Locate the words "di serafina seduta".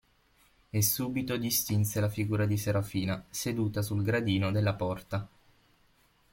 2.47-3.83